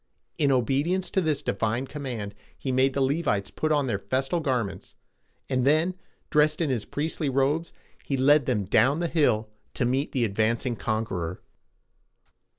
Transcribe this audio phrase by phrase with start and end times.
[0.39, 4.95] In obedience to this divine command, he made the Le´vites put on their festal garments,
[5.47, 5.93] and then,
[6.31, 7.71] dressed in his priestly robes,
[8.03, 11.43] he led them down the hill to meet the advancing conqueror.